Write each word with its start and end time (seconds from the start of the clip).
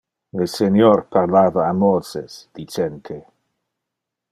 Le 0.39 0.45
Senior 0.53 1.01
parlava 1.17 1.67
a 1.67 1.75
Moses 1.83 2.33
dicente: 2.61 3.21